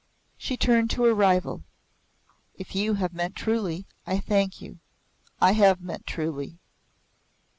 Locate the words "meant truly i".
3.13-4.17